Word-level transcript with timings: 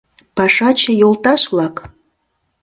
—Пашаче 0.35 0.91
йолташ-влак! 1.01 1.75